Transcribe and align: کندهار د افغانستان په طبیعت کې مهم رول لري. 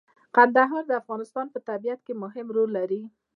کندهار 0.35 0.83
د 0.87 0.91
افغانستان 1.01 1.45
په 1.53 1.59
طبیعت 1.69 1.99
کې 2.05 2.13
مهم 2.23 2.47
رول 2.55 2.69
لري. 2.79 3.01